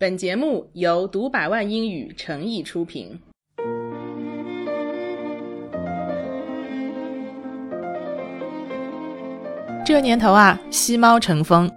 [0.00, 3.18] 本节目由读百万英语诚意出品。
[9.84, 11.68] 这年头啊，吸猫成风，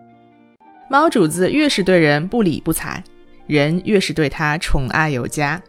[0.87, 3.03] 猫主子越是对人不理不睬，
[3.47, 5.59] 人越是对它宠爱有加，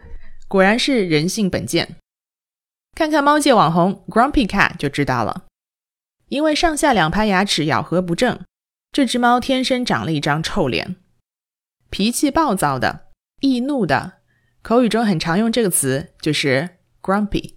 [0.47, 1.95] 果然是人性本贱。
[2.95, 5.45] 看看猫界网红 Grumpy Cat 就知道了，
[6.29, 8.39] 因为上下两排牙齿咬合不正，
[8.91, 10.97] 这只猫天生长了一张臭脸。
[11.93, 14.13] 脾气暴躁的、易怒的，
[14.63, 17.53] 口语中很常用这个词，就是 grumpy。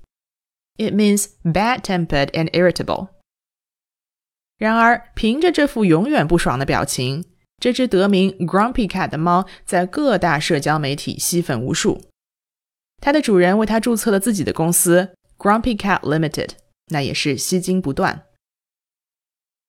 [0.76, 3.09] It means bad-tempered and irritable。
[4.59, 7.24] 然而，凭着这副永远不爽的表情，
[7.59, 12.02] 这只得名 Grumpy Cat 的猫在各大社交媒体吸粉无数。
[13.00, 16.50] 它的主人为它注册了自己的公司 Grumpy Cat Limited，
[16.88, 18.26] 那也是吸金不断。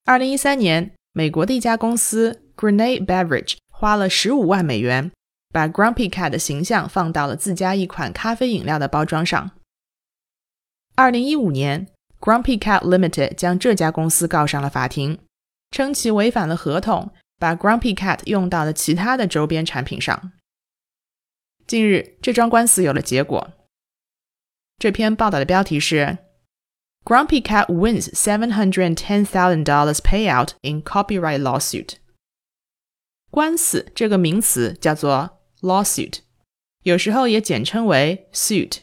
[0.04, 3.56] 二零一三年，美国的一家公司 Grenade Beverage。
[3.80, 5.12] 花了十五万美元，
[5.54, 9.52] 把 Grumpy Cat 的形象放到了自家一款咖啡饮料的包装上。
[10.96, 11.88] 二零一五年
[12.20, 15.20] ，Grumpy Cat Limited 将这家公司告上了法庭，
[15.70, 20.32] 称其违反了合同，把 Grumpy Cat 用到了其他的周边产品上。
[21.68, 23.54] 近日，这桩官司有了结果。
[24.80, 26.18] 这篇报道的标题是
[27.06, 31.98] “Grumpy Cat wins seven hundred ten thousand dollars payout in copyright lawsuit”。
[33.30, 36.20] 官司这个名词叫做 lawsuit，
[36.84, 38.80] 有时候也简称为 suit。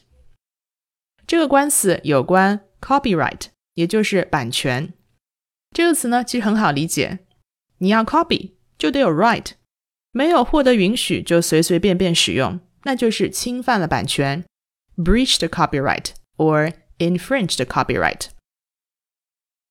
[1.26, 4.92] 这个官司有关 copyright，也就是版权。
[5.70, 7.20] 这个词呢，其实很好理解。
[7.78, 9.52] 你要 copy 就得有 right，
[10.12, 14.44] 没有获得允许就随随便便使用，那就是侵犯了版权
[14.96, 18.28] ，breached copyright or infringed copyright。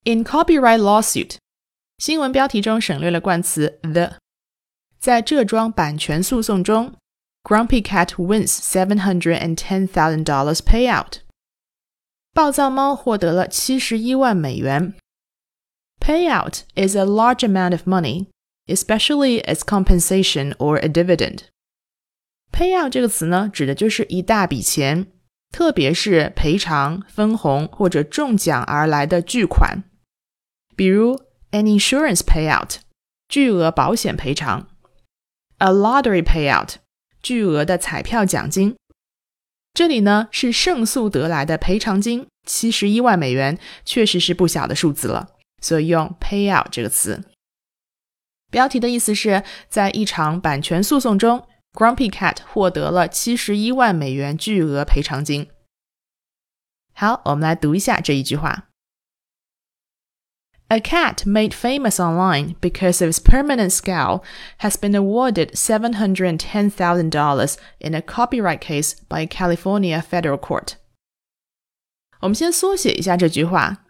[0.03, 1.38] In copyright lawsuit，
[1.99, 4.22] 新闻标题中省略了冠词 the。
[5.03, 6.94] 在这桩版权诉讼中，
[7.44, 11.20] Grumpy Cat wins seven hundred and ten thousand dollars payout。
[12.34, 14.94] 暴躁猫获得了七十一万美元。
[16.00, 18.26] Payout is a large amount of money,
[18.66, 21.44] especially as compensation or a dividend.
[22.53, 25.06] Payout 这个词呢，指的就是一大笔钱，
[25.50, 29.84] 特别是赔偿、分红或者中奖而来的巨款，
[30.76, 31.16] 比如
[31.50, 32.76] an insurance payout，
[33.28, 34.69] 巨额保险赔偿。
[35.63, 36.75] A lottery payout，
[37.22, 38.75] 巨额的彩票奖金。
[39.74, 45.29] 这里呢是胜诉得来的赔偿金，七十一万美元，确实是不小的数字了，
[45.62, 47.24] 所以用 payout 这个词。
[48.51, 55.47] 标题的意思是在一场版权诉讼中，Grumpy Cat 获得了七十一万美元巨额赔偿金。
[56.94, 58.68] 好，我们来读一下这一句话。
[60.72, 64.22] A cat made famous online because of its permanent scowl
[64.59, 70.75] has been awarded $710,000 in a copyright case by a California federal court.
[72.21, 73.87] 我们先缩写一下这句话：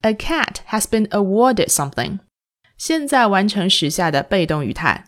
[0.00, 2.20] A cat has been awarded something，
[2.78, 5.04] 现在完成时下的被动语态。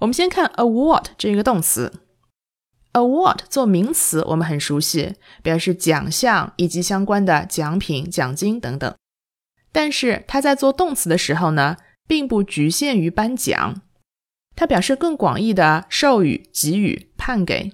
[0.00, 2.02] 我们先看 award 这个动词。
[2.92, 8.94] award 做名词我们很熟悉，表示奖项以及相关的奖品、奖金等等。
[9.75, 11.75] 但是它在做动词的时候呢，
[12.07, 13.81] 并不局限于颁奖，
[14.55, 17.73] 它表示更广义的授予、给予、判给。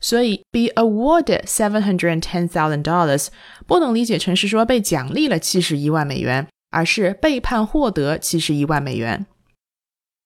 [0.00, 3.26] 所以，be awarded seven hundred and ten thousand dollars
[3.66, 9.26] 不能理解成是说被奖励了七十一万美元，而是被判获得七十一万美元。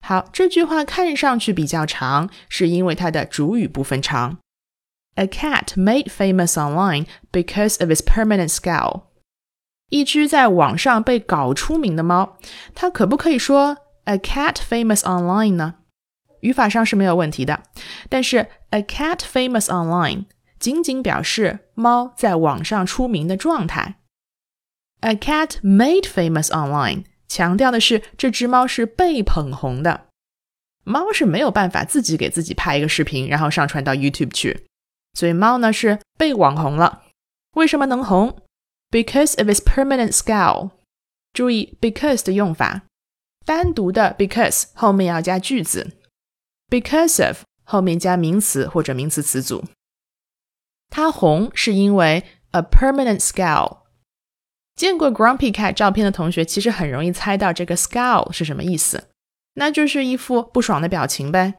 [0.07, 4.39] 好，这句话看上去比较长，是因为它的主语部分长。
[5.17, 9.12] A cat made famous online because of its permanent scowl.
[9.93, 12.39] 一只在网上被搞出名的猫，
[12.75, 15.75] 它可不可以说 a cat famous online 呢？
[16.41, 17.63] 语法上是没有问题的，
[18.09, 20.25] 但是 a cat famous online
[20.59, 23.97] 仅仅表示猫在网上出名的状态。
[25.01, 30.07] A cat made famous online 强调的是这只猫是被捧红的。
[30.85, 34.65] 猫是没有办法自己给自己拍一个视频，然后上传到 YouTube 去，
[35.13, 37.03] 所以猫呢是被网红了。
[37.57, 38.39] 为什么能红
[38.93, 40.71] ？Because of its permanent scowl，
[41.33, 42.83] 注意 because 的用法，
[43.45, 45.97] 单独的 because 后面要加句子
[46.69, 49.65] ，because of 后面加名词或者名词词组。
[50.91, 53.79] 它红是因为 a permanent scowl。
[54.75, 59.09] 见过 Grumpy Cat 照片的同学，其实很容易猜到这个 scowl 是什么意思，
[59.55, 61.55] 那就是一副不爽的表情呗。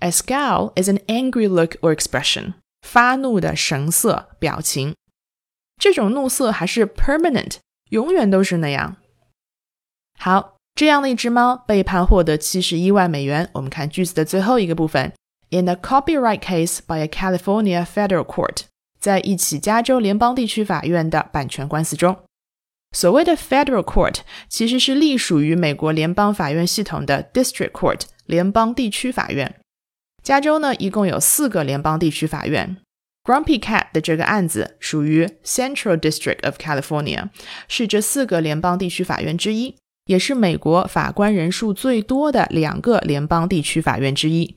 [0.00, 4.94] A scowl is an angry look or expression，发怒的神色表情。
[5.84, 7.56] 这种怒色还是 permanent，
[7.90, 8.96] 永远都是那样。
[10.18, 13.50] 好，这样的一只猫被判获得七十一万美元。
[13.52, 15.12] 我们看句子的最后一个部分
[15.50, 18.62] ：In a copyright case by a California federal court，
[18.98, 22.16] 在一起加州联邦地区法院的版权官司中。
[22.96, 29.54] 所谓的 federal court 其实是隶属于美国联邦法院系统的 district court 联邦地区法院。
[30.22, 32.78] 加州呢，一共有四个联邦地区法院。
[33.24, 37.30] Grumpy Cat 的这个案子属于 Central District of California，
[37.66, 44.54] 是这四个联邦地区法院之一，也是美国法官人数最多的两个联邦地区法院之一。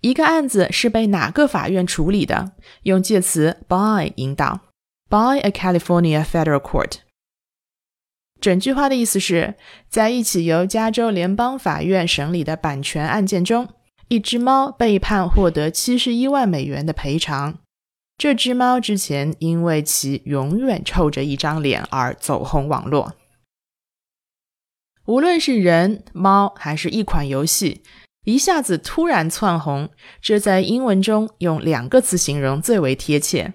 [0.00, 2.52] 一个案子是被哪个法院处理的？
[2.82, 4.60] 用介词 by 引导
[5.08, 6.98] ，by a California federal court。
[8.40, 9.54] 整句话的意思是，
[9.88, 13.68] 在一起由加州联邦法院审理的版权案件中，
[14.08, 17.58] 一只猫被判获得七十一万美元的赔偿。
[18.16, 23.14] 这只猫之前因为其永远臭着一张脸而走红网络。
[25.04, 27.82] 无论是人、猫，还是一款游戏，
[28.24, 33.52] 一下子突然窜红，这在英文中用两个词形容最为贴切，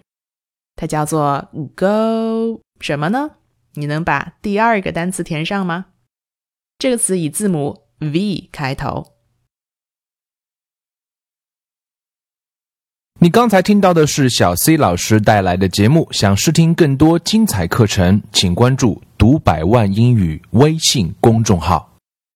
[0.75, 3.31] 它叫做 “go” 什么呢？
[3.73, 5.87] 你能把第二个单词填上吗？
[6.77, 9.10] 这个词以字母 V 开头。
[13.23, 16.07] 你刚才听到的是小 C 老师带来的节目。
[16.09, 21.90] 想试听更多精彩课程，请关注“读百万英语”微信公众号。